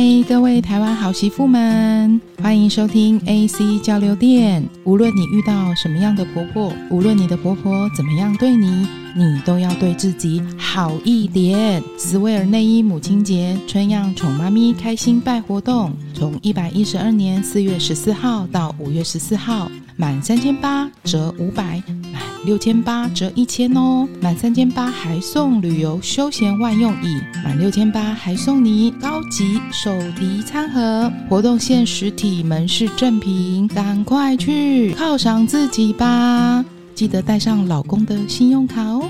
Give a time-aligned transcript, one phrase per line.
[0.00, 4.64] 嗨，各位台湾好媳妇们，欢迎收听 AC 交流电。
[4.84, 11.82] 无论你遇到什么样的婆婆，无论你的婆婆怎么样对你，你都要对自己好一点。
[11.98, 24.08] 斯威尔内衣母亲节春样宠妈咪开心拜活动，从一百一十二年四月十四号到五月十四号，满三千八折五百，满六千八折一千哦。
[24.20, 31.10] 满三千八还送旅游休闲万用椅，满六千八还送你高级手提餐盒。
[31.28, 36.64] 活动限实体门市正品，赶快去犒赏自己吧！
[36.94, 39.08] 记得带上老公的信用卡哦。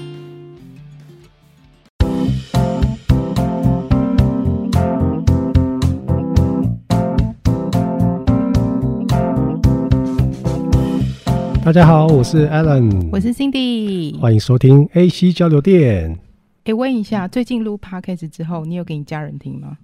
[11.68, 16.18] 大家好，我是 Alan，我是 Cindy，欢迎收听 AC 交流电。
[16.64, 19.77] 哎，问一下，最近录 Podcast 之后，你有给你家人听吗？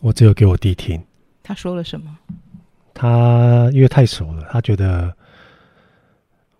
[0.00, 0.98] 我只有给我弟听。
[1.42, 2.16] 他说了什么？
[2.94, 5.14] 他因为太熟了，他觉得。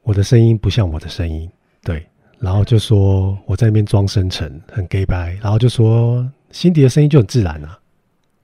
[0.03, 1.49] 我的声音不像我的声音，
[1.83, 2.07] 对，
[2.39, 7.79] 然后就说我在那边装深沉，很 gay 白，然后就说辛迪的声音就很自然啊。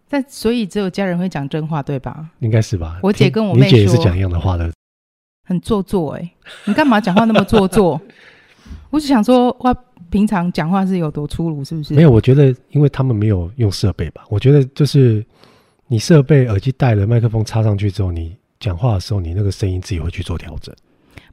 [0.08, 2.30] 但所以只有家人会讲真话，对吧？
[2.38, 2.98] 应该是吧。
[3.02, 4.72] 我姐跟我妹说，你姐也是讲一样的话的，
[5.50, 6.32] 很做作哎、欸，
[6.64, 8.00] 你干嘛讲话那么做作？
[8.88, 9.74] 我只想说，哇，
[10.08, 11.92] 平常讲话是有多粗鲁，是不是？
[11.92, 14.24] 没有，我觉得因为他们没有用设备吧。
[14.28, 15.26] 我觉得就是
[15.88, 20.72] 你设备耳机戴了，麦克风插上去之后，你讲话的时候，你那个声音自己会去做调整。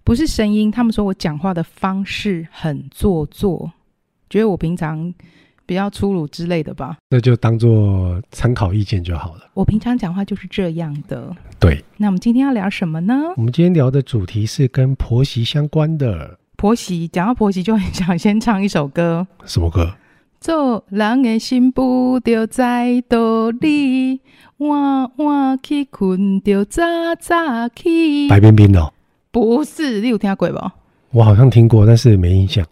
[0.03, 3.71] 不是声音，他们说我讲话的方式很做作，
[4.31, 5.13] 觉得我平常
[5.67, 6.97] 比较粗鲁之类的吧？
[7.09, 9.41] 那就当做参考意见就好了。
[9.53, 11.35] 我平常讲话就是这样的。
[11.59, 13.13] 对，那我们今天要聊什么呢？
[13.35, 16.39] 我们今天聊的主题是跟婆媳相关的。
[16.55, 19.27] 婆媳，讲到婆媳，就很想先唱一首歌。
[19.45, 19.93] 什么歌？
[20.39, 24.21] 做人的心不着在道理，
[24.57, 26.83] 晚晚去困着早
[27.19, 28.29] 早起。
[28.29, 28.93] 白冰冰的哦。
[29.31, 30.71] 不是，你有听过不？
[31.11, 32.65] 我好像听过，但是没印象。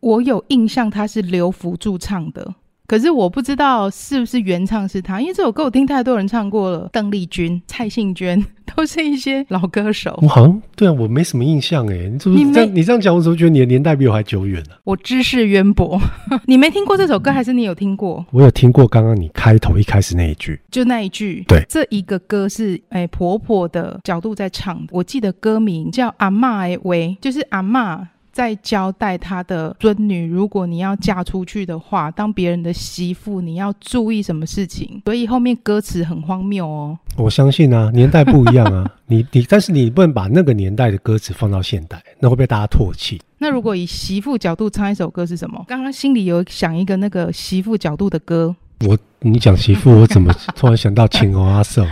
[0.00, 2.54] 我有印象，他是刘福柱唱的，
[2.86, 8.44] 可是我不知道是不是原唱是他，因为这首歌我听太多人唱过了，邓丽君、蔡幸娟
[8.74, 10.18] 都是一些老歌手。
[10.22, 12.08] 我好像对啊，我没什么印象哎。
[12.08, 12.74] 你是不是这样？
[12.74, 14.70] 你这样讲，我怎么觉得你的年代比我还久远呢？
[14.84, 16.00] 我知识渊博，
[16.46, 18.24] 你没听过这首歌，还是你有听过？
[18.30, 21.44] 我有听过刚刚你开头一开始那一句，就那一句。
[21.46, 28.06] 对，这一个歌是哎、欸、婆婆的角度在唱的，我记得歌名叫《阿嬷哎喂》，就是阿嬷。
[28.40, 35.02] 在交代他的孙女，如果你要嫁出去的话，当别人的媳妇，你要注意什么事情？
[35.04, 36.98] 所以后面歌词很荒谬哦。
[37.18, 43.20] 我相信啊，年代不一样啊， 你你，但是你不能把那个年代的歌词放到现代，那会被大家唾弃。
[43.36, 45.62] 那如果以媳妇角度唱一首歌是什么？
[45.68, 48.56] 刚刚心里有想一个那个媳妇角度的歌。
[48.86, 51.84] 我你讲媳妇，我怎么突然想到青蚵阿寿？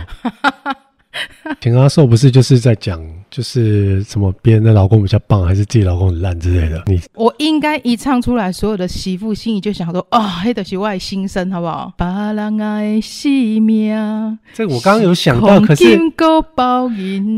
[1.59, 6.83] 田阿寿不是就是在讲，就是什么别人的老公比较棒，还是自己老公很烂之类的？
[6.85, 11.91] 你我应该一唱出来，所有的媳妇心里就想说：啊、哦，黑的是我的心声，好不好？
[11.97, 15.97] 把人爱惜命，这个我刚刚有想到，可是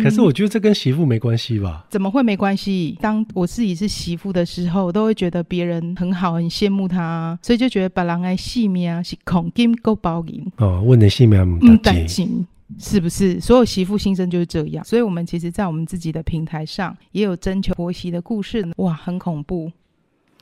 [0.03, 1.85] 可是我觉得这跟媳妇没关系吧？
[1.89, 2.97] 怎么会没关系？
[3.01, 12.45] 当我自己是媳妇的时候，我都会觉得别人很好，很羡慕他，所以就觉得把人爱惜命是恐金够包银哦，问的姓名不担心。
[12.77, 14.83] 是不是所有媳妇心声就是这样？
[14.83, 18.67] 所以，我们其实，在我们自己的平台上也有征求婆媳的故事。
[18.77, 19.71] 哇，很恐怖！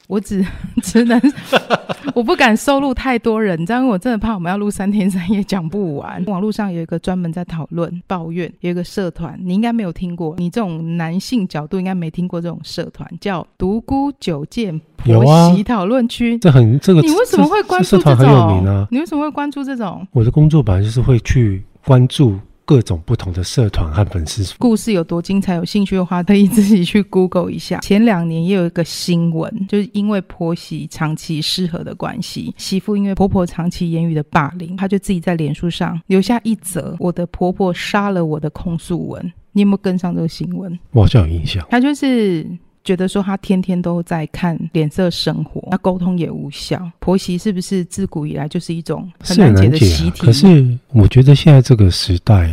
[0.07, 0.43] 我只
[0.81, 1.21] 只能，
[2.15, 6.23] 我不敢收录太多人，这样我真的怕我们要录三天三夜讲不完。
[6.25, 10.33] 网络上有一个专门在讨论抱怨，有一个社团，你应该没有听过。
[10.39, 16.39] 你这种男性角度应该没听过这种社团，叫“独孤九剑婆媳讨论区”。
[16.41, 18.11] 这很这个，你为什么会关注这种？
[18.11, 18.87] 社团很有名啊？
[18.89, 20.07] 你为什么会关注这种？
[20.11, 21.63] 我的工作本来就是会去。
[21.89, 25.55] 关注各种不同的社团和粉丝，故事有多精彩？
[25.55, 27.79] 有兴趣的话，可以自己去 Google 一下。
[27.79, 39.33] 前两年也有一个新闻，就是因为婆媳长期失和的关系，媳妇因为婆婆长期言语的霸凌，她就自己在脸书上留下一则“我的婆婆杀了我的”控诉文。
[39.53, 40.77] 你有没有跟上这个新闻？
[40.91, 41.65] 我好像有印象。
[41.71, 42.45] 她就是。
[42.89, 46.89] 觉得说他天天都在看脸色生活，那沟通也无效。
[46.97, 50.25] 婆媳是不是自古以来就是一种很难解的习题？
[50.25, 52.49] 可是我觉得现在这个时代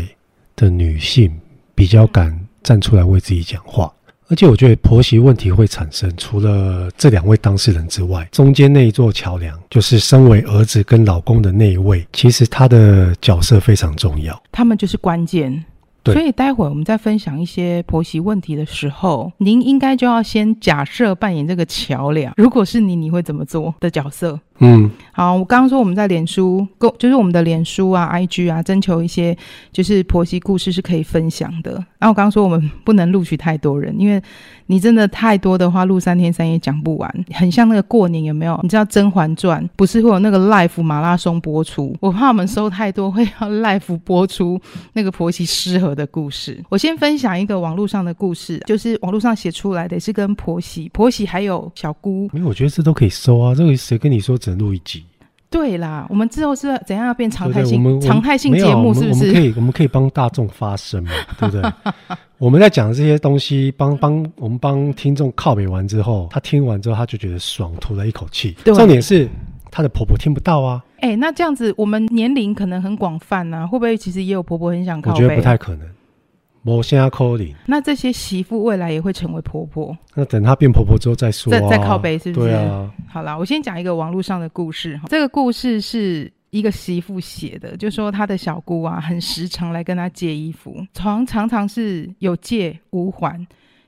[0.55, 1.35] 的女性
[1.75, 3.91] 比较敢站出来为自己讲话，
[4.29, 15.65] 而且我觉得婆媳问题会产生，除了这两位当事人之外，中间那一座桥梁就是身为儿子跟老公的那一位，其实他的角色非常重要，他们就是关键。
[16.13, 22.33] 所以待会我们在分享一些婆媳问题的时候，您应该就要先假设扮演这个桥梁。
[22.37, 24.39] 如果是你，你会怎么做的角色？
[24.59, 26.67] 嗯，好，我刚刚说我们在脸书，
[26.99, 29.37] 就是我们的脸书啊、IG 啊，征求一些
[29.71, 31.73] 就是婆媳故事是可以分享的。
[31.99, 34.21] 然后我刚刚说我们不能录取太多人，因为
[34.67, 38.59] 你真的太多的话，录三天三夜讲不完，很像那个过年有没有？
[38.63, 41.95] 你知道《甄嬛传》不是会有那个 live 马拉松播出？
[42.01, 44.59] 我怕我们收太多，会要 live 播出
[44.95, 46.63] 那个婆媳失和的故事。
[46.71, 52.29] 我先分享一个网络上的故事，就是网络上写出来的，也是跟婆媳、婆媳还有小姑。
[52.33, 54.39] 没有我觉得这都可以收啊，这个谁跟你说？
[54.47, 55.05] 只录一集，
[55.51, 57.83] 对啦，我们之后是怎样要变常态性？
[57.83, 59.27] 对对常态性节目是不是？
[59.27, 61.73] 我们可以，我们可以帮大众发声嘛， 对不对？
[62.39, 68.53] 我们在讲这些东西，帮帮我们帮听众靠北完之后，他听完之后他就觉得爽，吐了一口气。
[68.65, 69.29] 重点是
[69.71, 70.83] 他的婆婆听不到啊。
[71.01, 75.17] 哎、欸，那这样子，我们年龄可能很广泛啊，会不会其实也有婆婆很想靠北？
[75.17, 75.87] 我觉得不太可能。
[76.75, 79.97] 我现在扣零，那这些媳妇未来也会成为婆婆？
[80.15, 81.61] 那等她变婆婆之后再说、啊。
[81.61, 82.49] 再再靠背是不是？
[82.49, 82.93] 对啊。
[83.09, 85.01] 好啦，我先讲一个网络上的故事。
[85.09, 93.47] 这个故事是一个媳妇写的，就说她的小姑啊，很时常来跟她借衣服，常常常是有借无还，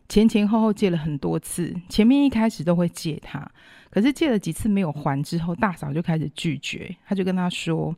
[0.08, 1.74] 前前后后借了很多次。
[1.88, 3.44] 前面一开始都会借她，
[3.90, 7.94] 可是借了几次没有还之后，大嫂就开始拒绝，她就跟她说。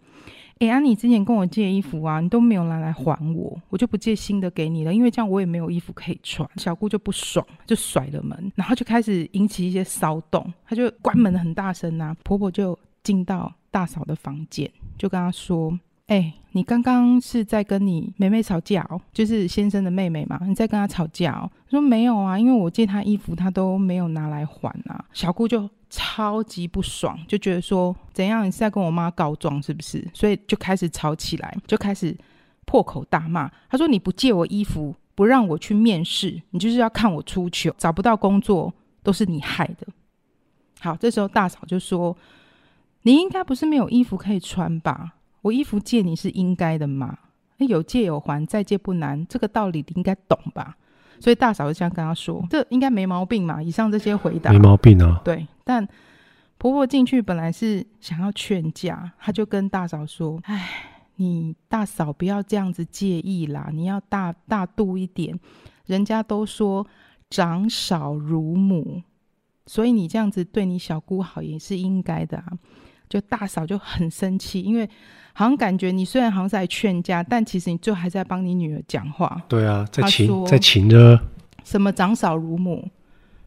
[0.60, 6.46] 哎呀，啊、你之前跟我借衣服啊，你都没有拿来还我，我就不借新的给你了，因为这样我也没有衣服可以穿。
[6.56, 12.14] 小姑就不爽，就甩了门，然后就开始引起一些骚动，她就关门很大声、啊。
[12.22, 15.70] 婆婆就进到大嫂的房间，就跟她说
[16.10, 25.04] ：“哎、你刚刚是在跟你妹妹吵架哦，就是先生的妹妹嘛，你在跟她吵架哦？”说没有啊，因为我借她衣服，她都没有拿来还啊。
[25.12, 25.68] 小姑就。
[25.92, 28.46] 超级不爽，就觉得说怎样？
[28.46, 30.08] 你是在跟我妈告状是不是？
[30.14, 32.16] 所以就开始吵起来，就开始
[32.64, 33.50] 破口大骂。
[33.68, 38.72] 她说：“你不借我衣服，不让我去面试，你就是要看我出糗，找不到工作
[39.02, 39.88] 都是你害的。”
[40.78, 42.16] 好，这时候大嫂就说
[43.02, 45.14] ：“你应该不是没有衣服可以穿吧？
[45.42, 47.18] 我衣服借你是应该的嘛？
[47.58, 50.76] 有借有还，再借不难，这个道理你应该懂吧？”
[51.20, 55.20] 所以大嫂就这样跟他说：“这应该没毛病嘛。”以上这些回答没毛病啊。
[55.22, 55.46] 对。
[55.64, 55.86] 但
[56.56, 60.68] 婆婆进去本来是想要劝架，她就跟大嫂说：“哎，
[61.16, 65.38] 你大嫂不要这样子介意啦，你要大大度一点。
[65.84, 66.86] 人家都说
[67.28, 69.02] 长嫂如母，
[69.66, 72.46] 所以你这样子对你小姑好也是应该的啊。”
[73.10, 74.88] 就大嫂就很生气，因为
[75.34, 79.42] 好像感觉你虽然好像在劝架，但其实你最后还在帮你女儿讲话。
[79.48, 81.20] 对啊，在请在请着
[81.64, 82.88] 什么长嫂如母。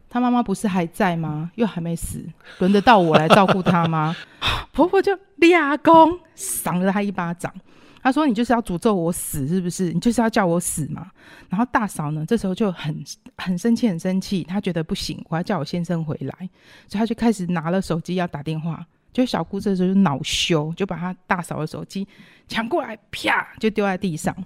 [0.08, 1.50] 她妈妈不是还在吗？
[1.56, 2.24] 又还没死，
[2.60, 4.14] 轮得到我来照顾她吗？
[4.72, 7.52] 婆婆就俩公赏了她一巴掌。
[8.00, 9.90] 她说：“你就是要诅咒我死，是不是？
[9.92, 11.10] 你就是要叫我死嘛？”
[11.48, 13.02] 然后大嫂呢，这时候就很
[13.38, 14.44] 很生气，很生气。
[14.44, 16.48] 她觉得不行，我要叫我先生回来，
[16.86, 18.86] 所以她就开始拿了手机要打电话。
[19.14, 22.06] 就小姑这时候就恼羞，就把她大嫂的手机
[22.48, 24.36] 抢过来，啪就丢在地上，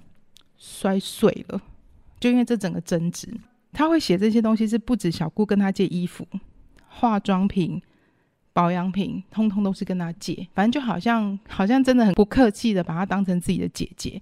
[0.57, 1.59] 摔碎了。
[2.19, 3.27] 就因为这整个争执。
[3.73, 6.27] 她会写这些东西，是不止小姑跟她借衣服、
[6.87, 7.81] 化妆品、
[8.53, 10.47] 保养品，通通都是跟她借。
[10.53, 14.21] 反正就好像好像真的很不客气的把她当成自己的姐姐，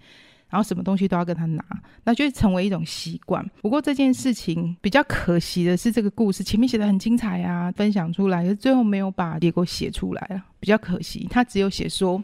[0.50, 1.64] 然后什么东西都要跟他拿，
[2.04, 3.46] 那就会成为一种习惯。
[3.62, 11.28] 不过这件事情比较可惜的是，这个故事前面写的很精彩啊，分享出来，可是最后没有把结果写出来了，比较可惜。
[11.30, 12.24] 他只有写说，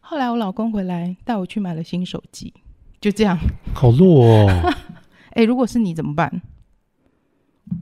[0.00, 2.52] 后来我老公回来带我去买了新手机，
[3.00, 3.38] 就这样。
[3.74, 4.74] 好弱哦。
[5.32, 6.42] 哎，如果是你怎么办？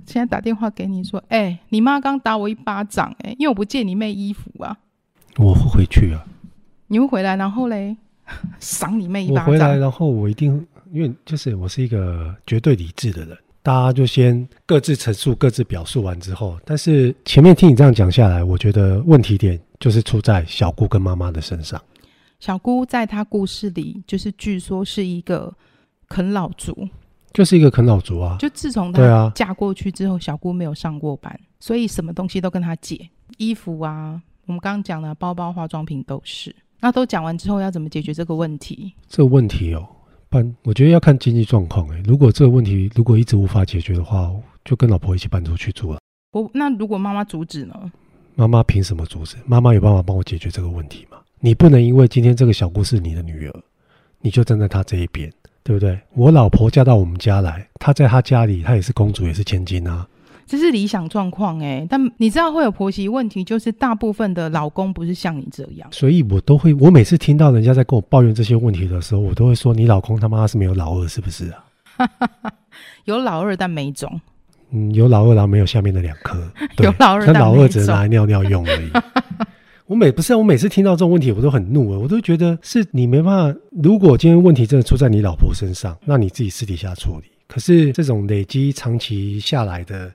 [0.07, 4.76] 现在打电话给你说，哎，你妈刚打我一巴掌，哎，因为我不借你妹衣服啊。
[5.37, 6.25] 我会回去啊。
[6.87, 7.97] 你会回来，然后嘞，
[8.61, 9.45] 赏你妹一巴掌。
[9.47, 21.81] 我回来，然后我一定，因为就是我是一个绝对理智的人，大家就先各自陈述、各自表述完之后，但是前面听你这样讲下来，我觉得问题点就是出在小姑跟妈妈的身上。
[22.40, 25.54] 小姑在她故事里，就是据说是一个
[26.09, 26.88] 啃老族。
[27.33, 28.37] 就是一个啃老族啊！
[28.38, 36.54] 就自从她嫁过去之后，啊、小姑没有上过班，所以什么东西都跟她借，衣服啊，我们刚刚讲的包包、化妆品都是。
[36.81, 38.93] 那都讲完之后，要怎么解决这个问题？
[39.09, 39.87] 这个问题哦，
[40.28, 42.02] 搬，我觉得要看经济状况诶。
[42.07, 44.31] 如果这个问题如果一直无法解决的话，
[44.64, 45.99] 就跟老婆一起搬出去住了。
[46.33, 47.93] 我那如果妈妈阻止呢？
[48.35, 49.37] 妈妈凭什么阻止？
[49.47, 51.19] 妈妈有办法帮我解决这个问题吗？
[51.40, 53.62] 你不能因为今天这个小姑是你的女儿，
[54.21, 55.33] 你就站在她这一边。
[55.66, 55.99] 对不对？
[56.12, 60.07] 我老婆嫁到我们家来，她在她家里，她也是公主，也是千金啊。
[60.47, 65.89] 这是理想状况哎，但你知道会有婆媳问题，就是大部分的老公不是像你这样。
[65.91, 71.65] 所以我都会，我每次听到人家在跟我抱怨这些问题的时候，我都会说：你老公他妈是没有老二，是不是啊？
[73.05, 74.21] 有老二但没种。
[74.71, 76.51] 嗯，有老二然后没有下面的两颗。
[76.83, 78.91] 有老二，但老二只能拿来尿尿用而已。
[79.87, 83.61] 我每不是、啊、我每次听到这种问题，我都很怒啊，我都觉得是你没办法。
[83.83, 87.27] 如果今天问题真的出在你老婆身上，那你自己私底下处理。
[87.47, 90.11] 可是这种累积长期下来的，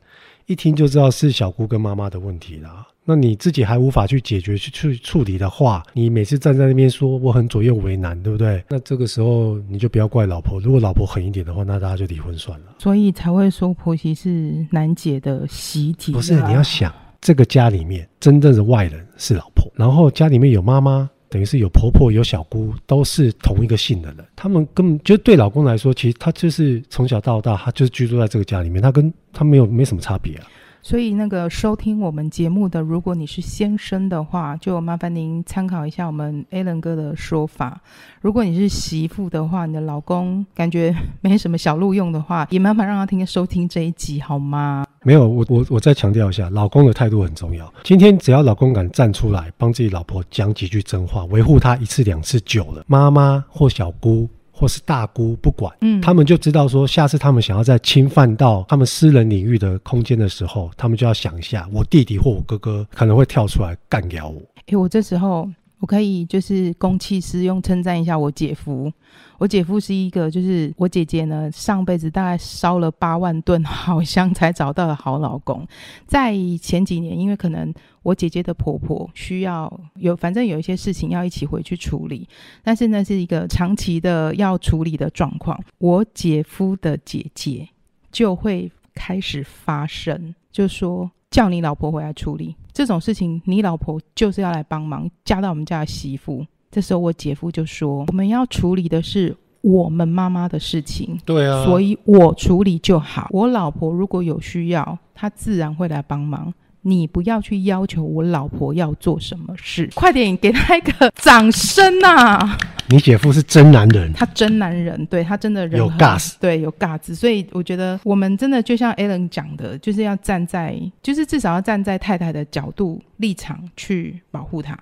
[0.49, 2.87] 一听就知道是小姑跟妈妈的问题啦。
[3.05, 8.63] 那你自己还无法去解决、去去处理的话，你每次站在那边说我很左右为难，对不对？
[8.67, 10.59] 那这个时候你就不要怪老婆。
[10.59, 12.65] 如果老婆狠一点的话，那大家就离婚算了。
[12.79, 16.11] 所以才会说婆媳是难解的习题。
[16.11, 16.91] 不是，你要想
[17.21, 24.25] 这个家里面真正的外人是老婆，然后家里面有妈妈，等于是有婆婆、有小姑，都是同一个姓的人。
[24.35, 30.47] 他们根本就对老公来说，其实他就是从小到大，他就是居住在这个家里面，他跟他没有没什么差别啊。
[30.81, 37.81] 所以，那个收听我们节目的，如果你是先生的话，就麻烦您参考一下我们 Alan 哥的说法；
[38.21, 44.85] 如果你是媳妇的话，你的老公感觉 没什么小路用的话，也麻烦让他听收听这一集好吗？
[45.03, 47.71] 没有，我我我再强调一下，老公的态度很重要。
[47.83, 54.29] 今天只要老公敢站出来帮自己老婆讲几句真话，维护她一次两次久了，妈妈或小姑。
[54.59, 64.41] 或是大姑不管，嗯，他们就知道说，下次他们想要再侵犯到他们私人领域的空间的时候，他们就要想一下，我弟弟或我哥哥可能会跳出来干掉我。
[64.65, 65.49] 诶，我这时候。
[65.79, 68.91] 我可以就是公器私用，称赞一下我姐夫。
[69.37, 75.65] 我姐夫是一个，就是我姐姐呢，上辈子大概烧了八万吨好香才找到的好老公。
[76.05, 82.27] 在前几年，因为可能我姐姐的婆婆需要有，反正有一些事情要一起回去处理，
[82.61, 85.57] 但是呢，是一个长期的要处理的状况。
[85.77, 87.69] 我姐夫的姐姐
[88.11, 91.09] 就会开始发声，就说。
[91.39, 96.45] 叫你老婆回来处理这种事情，你老婆就是要来帮忙，嫁到我们家的媳妇。
[96.69, 103.29] 这时候我姐夫就说：“我们要处理的是我们妈妈的事情，对啊，所以我处理就好。
[103.31, 112.57] 我老婆如果有需要，她自然会来帮忙。”你不要去要求我老婆要做什么事，快点给他一个掌声啊！
[112.87, 117.13] 你姐夫是真男人，他真男人，对，他真的人有 gas，对，有 gas。
[117.13, 124.77] 所以我觉得我们真的就像 Alan 讲的，就是要站在，就是至少要站在太太的角度立场去保护她。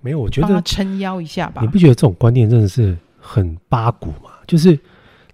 [0.00, 1.60] 没有，我觉得撑腰一下吧。
[1.60, 4.30] 你不觉得这种观念真的是很八股吗？
[4.46, 4.78] 就是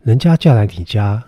[0.03, 1.23] 人家嫁来你家，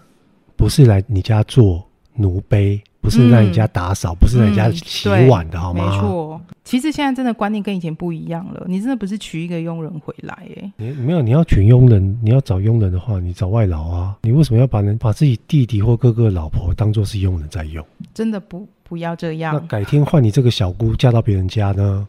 [0.57, 2.83] 不是来你家做奴婢。
[3.01, 5.91] 不是让人家打扫，嗯、不是让人家洗碗的，嗯、好吗？
[5.91, 8.65] 没错，其实现在真的观念跟以前不一样了。
[8.69, 14.17] 你真的不是娶一个佣人回来，哎，你没有，你要娶佣人，你要找佣人的话，你找外劳啊。
[14.23, 17.85] 你为什么要把人把自己弟弟或哥哥的老婆当做是佣人在用？
[18.13, 19.55] 真的不不要这样。
[19.55, 22.07] 那改天换你这个小姑嫁到别人家呢？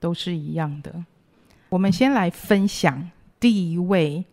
[0.00, 0.92] 都是一样的。
[1.68, 3.10] 我们先来分享
[3.40, 4.24] 第一位。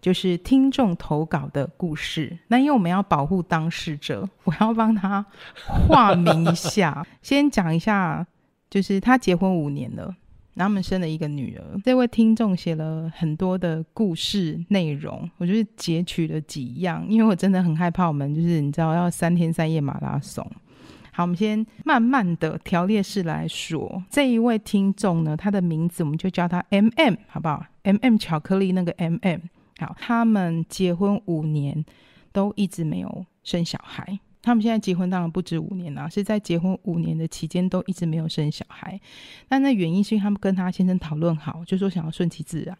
[0.00, 5.24] 就是听众投稿的故事，那因为我们要保护当事者， 我要帮他
[5.64, 7.06] 化名一下。
[7.20, 8.26] 先讲一下，
[8.70, 10.04] 就是他结婚五年了，
[10.54, 11.62] 然后他们生了一个女儿。
[11.84, 20.46] 这位听众写了很多的故事内容，我就是截取了几样，因为我真的很害怕我们就是你知道要三天三夜马拉松。
[21.12, 24.02] 好，我们先慢慢的条列式来说。
[24.08, 29.40] 这一位听众呢，他的名字我们就叫他 M M，好不好？M M 巧克力那个 M M。
[29.98, 31.84] 他们结婚五年，
[32.32, 34.18] 都一直没有生小孩。
[34.42, 38.98] 他们现在结婚当然不止五年了，是在结婚五年的期间都一直没有生小孩。
[39.48, 42.74] 但那原因是因为他们跟他先生讨论好，就说想要顺其自然，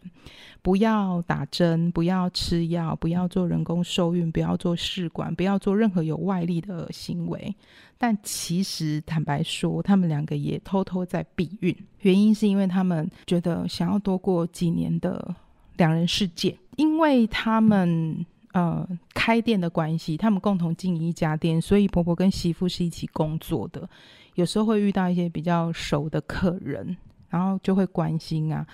[0.63, 7.55] 不要打针，不要吃药，不要做人工受孕，不要做试管，不要做任何有外力的行为。
[7.99, 15.35] 但其实坦白说，他们两个也偷偷在避孕，原因是因为他们觉得想要多过几年的
[15.81, 16.57] 两人世界。
[16.77, 23.87] 因为他们呃开店的关系，他们共同经营一家店，所以婆婆跟媳妇是一起工作的。
[24.35, 26.95] 有时候会遇到一些比较熟的客人，
[27.29, 28.65] 然后就会关心啊，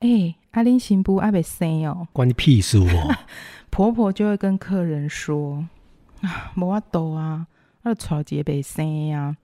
[0.00, 3.16] 哎、欸，阿玲行不阿北生哦，关你屁事哦。
[3.70, 5.66] 婆婆就会跟客人说
[6.20, 7.46] 啊，没法度啊，
[7.82, 9.36] 那超级被生呀。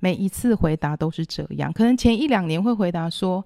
[0.00, 3.44] 每一次回答都是这样，可能前一两年会回答说，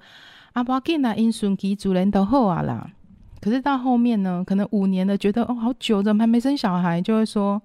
[0.53, 2.93] 阿爸给那因顺其主人都好啊啦。
[3.41, 7.01] 可是到后面呢，可能五年了，觉得哦好久，怎么还没生小孩？
[7.01, 7.61] 就会说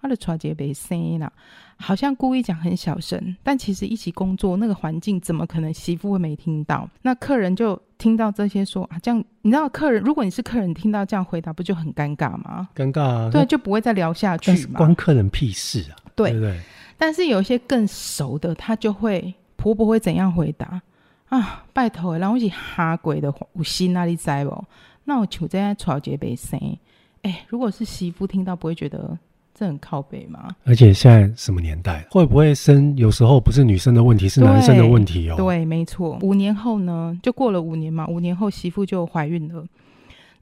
[0.00, 1.32] 他的传姐没生了，
[1.76, 6.88] 好像故意讲很小声，但其实一起工作那个环境，怎么可能媳妇会没听到？
[7.02, 12.68] 那客人就听到这些说啊，这样你知道客人，如果你是客人，听到这样回答，不就很尴尬吗？
[12.74, 14.78] 尴尬啊，对，就不会再聊下去嘛。
[14.78, 16.60] 关客人屁事啊，对，对不对？
[16.96, 20.80] 但是有一些更熟的，他就会婆婆会怎样回答
[21.28, 21.64] 啊？
[21.72, 24.64] 拜托，然后一起哈鬼的有心那里在不？
[25.08, 26.60] 那我求在吵结被生，
[27.22, 29.18] 哎，如果是媳妇听到，不会觉得
[29.54, 30.54] 这很靠北吗？
[30.64, 32.94] 而且现在什么年代，会不会生？
[32.94, 35.36] 有时候不是女生的问题，是男生的问题哦。
[35.38, 36.18] 对，没错。
[36.20, 38.06] 五年后呢，就过了五年嘛。
[38.06, 39.64] 五年后媳妇就怀孕了。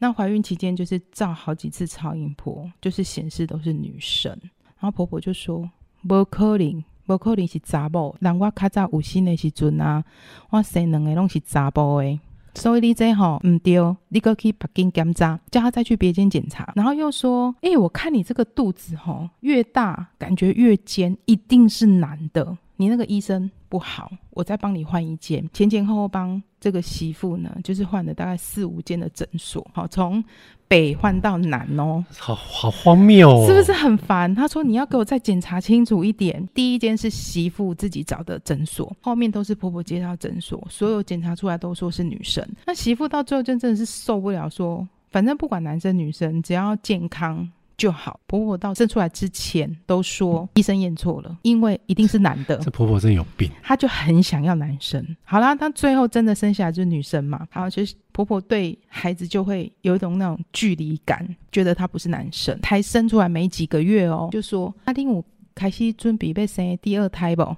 [0.00, 4.36] 那怀孕期间就是照好几次超音波，就是显示都是女生。
[4.80, 5.70] 然后婆婆就说
[6.08, 8.16] ：“不可能，不可能是查某。
[8.18, 10.02] 人我较早有生的时阵啊，
[10.50, 12.18] 我生两个拢是查甫的。”
[12.56, 22.56] 所以你这吼唔对，你个去北京检查，叫他再去别间检查，然后又说，哎、我看你这个肚子吼越大，感觉越尖，一定是男的。
[22.76, 25.48] 你那个医生不好，我再帮你换一间。
[25.52, 30.22] 前前后后帮这个媳妇呢，就是换了大概四五间的诊所，好，从
[30.68, 34.34] 北换到南哦，好好荒谬哦，是不是很烦？
[34.34, 36.46] 他说你要给我再检查清楚一点。
[36.54, 42.46] 第一间是媳妇自己找的诊所，后面都是婆婆介绍诊所，所有检查出来都说是女生。
[42.66, 47.48] 那媳妇到最后就真的是受不了，说反正不管男生女生，只要健康。
[47.76, 52.56] 就好，婆婆到生出来之前都说医生验错了，因为一定是男的。
[52.58, 55.04] 这婆婆真有病，她就很想要男生。
[55.24, 57.46] 好啦，她最后真的生下来就是女生嘛。
[57.50, 62.58] 好，其实婆婆对孩子就会有一种那种距离感，觉得他不是男生。
[62.62, 65.22] 才生出来没几个月哦，就说阿丁我
[65.54, 67.56] 开始准备要生第二胎不？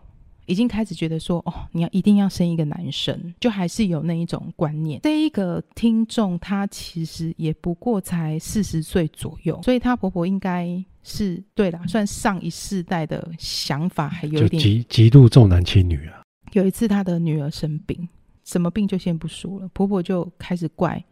[0.48, 4.98] 已经开始觉得说，哦，你要一定要生一个男生，就还是有那一种观念。
[5.02, 16.22] 这一个听众她其实也不过才四十岁左右，所以她婆婆应该是对啦，算上一世代的想法还有一点极极度重男轻女啊。
[16.52, 18.08] 有一次她的女儿生病，
[18.42, 21.04] 什么病就先不说了，婆婆就开始怪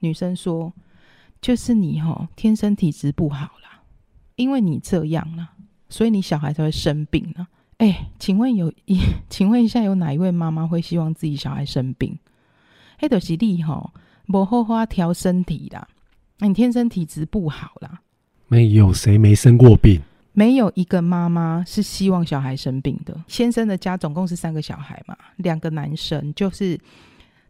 [0.00, 0.72] 女生说，
[1.40, 3.82] 就是你哦天生体质不好啦，
[4.34, 5.52] 因为你这样啦，
[5.88, 7.46] 所以你小孩才会生病呢。
[7.80, 12.18] 哎、欸，请问有一， 请问一下，有哪一位妈妈会希望自己小孩生病？
[12.98, 13.90] 哎，都是你吼，
[14.26, 15.88] 无好好调身体啦，
[16.40, 18.02] 你天生体质不好啦。
[18.48, 19.98] 没有谁没生过病，
[20.34, 23.18] 没有一个妈妈是希望小孩生病的。
[23.26, 26.78] 先生的家总共是三个小孩嘛，两个男生，就是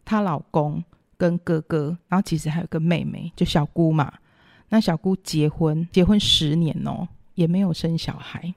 [0.04, 0.80] 她老公
[1.16, 4.12] 跟哥哥，然后其实还有个妹妹，就小姑嘛。
[4.68, 8.54] 那小姑结婚，结婚十年哦、喔，也没有生小孩。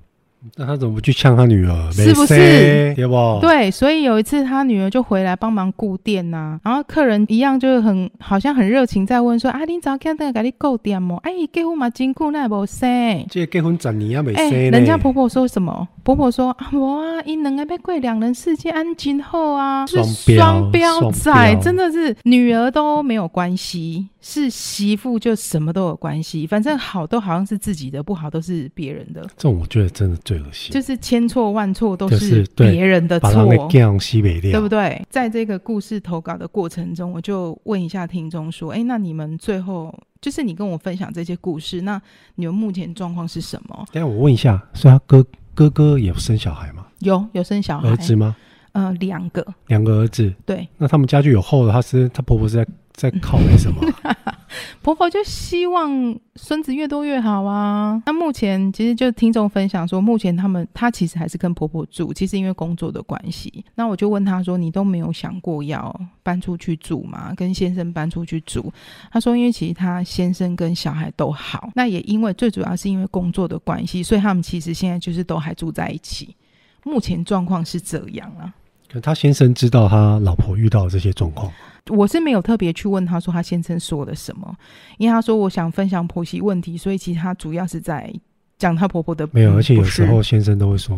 [0.57, 1.91] 那他怎么不去呛他女儿？
[1.91, 2.93] 是不是？
[2.95, 3.39] 对不？
[3.41, 11.17] 对，所以有一次他女儿就回来帮忙顾店呐、啊，然后客人一样就是很好像很热情在问说：“啊，你早看那个给你顾店么？
[11.23, 13.25] 哎，结婚嘛真久，那也没生。
[13.29, 14.69] 这结婚十年也没生、欸。
[14.69, 15.87] 人家婆婆说什么？
[16.03, 20.03] 婆婆说：啊，我啊，因两个要过两人世界，安今后啊，是
[20.35, 29.21] 双标仔，真的是女儿都没有关系。”是媳妇就什么都有关系，反正好都好像是自己的，不好都是别人的。
[29.35, 35.05] 这种我觉得真的最恶心，就是千错万错都是别人的错，对不对？
[35.09, 42.01] 在这个故事投稿的过程中，我就问一下听众说：“哎，那你们最后就是你跟我分享这些故事，那
[42.35, 45.21] 你们目前状况是什么？”等下我问一下，是他哥
[45.53, 46.87] 哥哥也有生小孩吗？
[46.99, 48.33] 有有生小孩，儿子吗？
[48.71, 50.33] 呃，两个，两个儿子。
[50.45, 51.73] 对，那他们家就有后了。
[51.73, 52.65] 他是他婆婆是在。
[52.93, 53.81] 在考虑什么？
[54.83, 55.89] 婆婆就希望
[56.35, 58.01] 孙子越多越好啊。
[58.05, 63.63] 那目前其实就听众分享说，目前他们他其实还是跟婆婆住，其实因为工作的关系。
[63.73, 67.33] 那我就问他说：“你都没有想过要搬出去住吗？
[67.35, 68.71] 跟先生搬出去住？”
[69.11, 76.35] 他说：“因为其实他先生跟小孩都好，那也因为最主要是因为工作的关系，所以他们其实现在就是都还住在一起。
[76.83, 78.53] 目前状况是这样啊。
[78.91, 81.51] 可他先生知道他老婆遇到这些状况。”
[81.91, 84.55] 我是没有特别去问他说他先生说了什么，
[84.97, 88.13] 因为他说我想分享婆媳问题，所以其实他主要是在
[88.57, 89.27] 讲他婆婆的。
[89.31, 90.97] 没有，而且有时候先生都会说，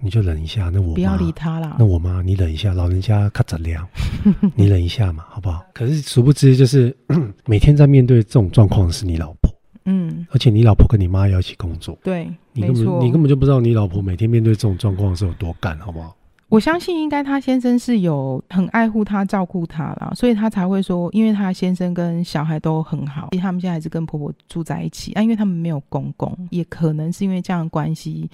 [0.00, 1.74] 你就忍一下，那我不要理他啦。
[1.78, 3.84] 那我妈你忍一下，老人家卡着凉，
[4.54, 5.64] 你忍一下嘛，好不好？
[5.74, 6.96] 可是殊不知，就是
[7.46, 9.52] 每天在面对这种状况的是你老婆，
[9.86, 16.14] 嗯，而且你老婆跟你妈要一起工作，对，你根本你根本就不知道你老婆每天面对这种状况是有多干，好不好？
[16.52, 28.28] 我相信应该他先生是有很爱护他、照顾他啦，所以他才会说，因为他先生跟小孩都很好，他们现在还是跟婆婆住在一起啊，因为他们没有公公，也可能是因为这样的关系，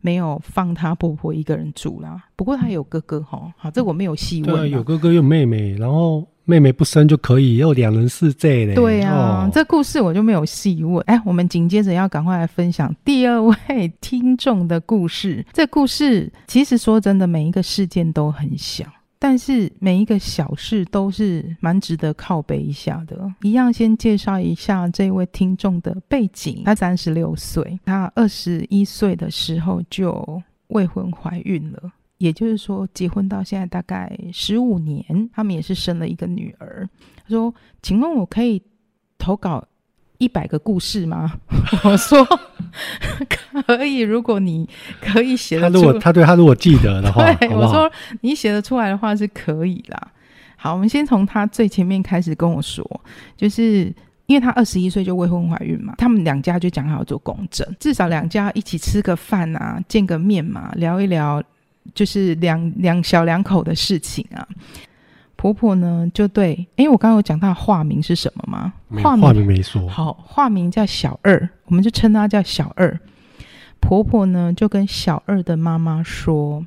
[0.00, 2.22] 没有放他婆婆一个人住啦。
[2.36, 4.54] 不过他有哥哥哈，好，这我没有细问。
[4.54, 6.24] 对，有哥哥有妹妹，然后。
[6.46, 8.74] 妹妹不生就可以，又两人世界嘞。
[8.74, 11.02] 对啊，哦、这故事我就没有细问。
[11.06, 13.56] 哎，我们紧接着要赶快来分享第二位
[14.00, 15.44] 听众的故事。
[15.52, 18.84] 这故事其实说真的，每一个事件都很小，
[19.18, 23.18] 但是每一个小事都是蛮值得靠背一下的。
[23.40, 26.62] 一样，先介绍一下这位听众的背景。
[26.66, 31.90] 他三十六岁，他二十一岁的时候就未婚怀孕了。
[32.18, 36.88] 也就是说，结婚到现在大概十五年，他们也是生了一个女儿。
[37.16, 38.62] 他说：“请问我可以
[39.18, 39.64] 投稿
[40.18, 41.32] 一百个故事吗？
[41.84, 42.24] 我说
[43.66, 44.68] 可以，如果你
[45.00, 50.12] 可以写得出，他如果他对他如果记得的话， 对，我说你写得出来的话是可以啦。
[50.56, 52.88] 好，我们先从他最前面开始跟我说，
[53.36, 53.92] 就是
[54.26, 61.42] 因为他二十一岁就未婚怀孕嘛，他们两家就讲好要做公证，至少两家一起吃个饭啊，见个面嘛，聊一聊，
[61.92, 64.46] 就是两两小两口的事情啊。
[65.36, 68.72] 婆婆呢就对，哎，我刚刚有讲她化名是什么吗？
[69.02, 69.86] 化名，化名没说。
[69.88, 72.98] 好，化名叫小二，我们就称她叫小二。
[73.80, 76.64] 婆婆呢就跟小二的妈妈说：“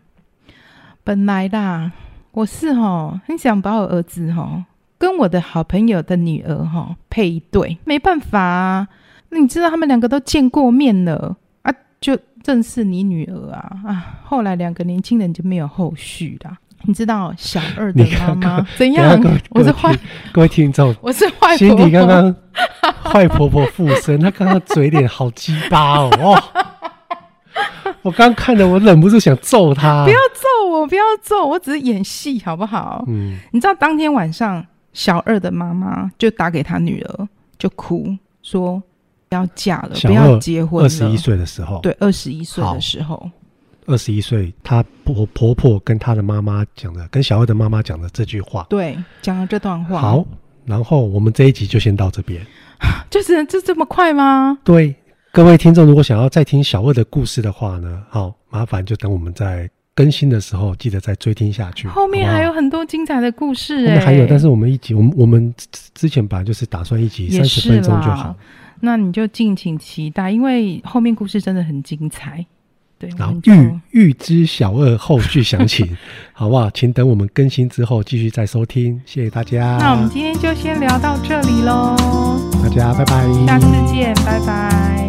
[1.03, 1.91] 本来啦，
[2.31, 4.65] 我是哦很想把我儿子哦
[4.99, 8.87] 跟我的好朋友的女儿哦配一对，没办法啊，
[9.29, 11.35] 那你知道他们两个都见过面了啊，
[11.99, 19.19] 就正是你女儿啊啊，后来两个年轻人就没有后续啦。”你知道小二的妈妈怎样？
[19.49, 19.91] 我是坏，
[20.31, 21.57] 各位听众， 我是坏。
[21.57, 22.33] 心里刚刚
[22.81, 26.09] 坏婆婆附身，她刚刚嘴脸好鸡巴哦！
[26.21, 26.43] 哦
[28.03, 30.05] 我刚看的，我忍不住想揍她。
[30.05, 33.03] 不要揍我，不要揍，我只是演戏，好不好？
[33.07, 33.39] 嗯。
[33.51, 38.81] 你知道当天晚上，小二的妈妈就打给她女儿，就哭说
[39.29, 40.83] 要嫁了，不要结婚。
[40.83, 43.29] 二十一岁的时候，对，二十一岁的时候。
[43.85, 50.01] 二十一岁，她婆婆婆跟她的妈妈讲的，跟小二的妈妈讲的这句话，对，讲了这段话。
[50.01, 50.25] 好，
[50.65, 52.45] 然后我们这一集就先到这边，
[53.09, 54.57] 就是就这么快吗？
[54.65, 54.93] 对，
[55.31, 61.87] 各位听众，如果想要再听小二的故事的话呢，好，麻烦就等我们在更新的时候，记得再追听下去。
[61.87, 65.55] 后面还有很多精彩的故事，还有，但是我们一集，我们我们
[65.93, 68.35] 之前本来就是打算一集三十分钟就好，
[68.81, 72.45] 那你就敬请期待，因为后面故事真的很精彩。
[72.99, 75.95] 对，然后预预知小二后续详情，
[76.33, 76.67] 好不好？
[76.71, 79.77] 请等我们更新之后继续再收听，谢谢大家。
[79.79, 81.95] 那我们今天就先聊到这里喽，
[82.63, 85.06] 大家拜拜，下次见，拜拜。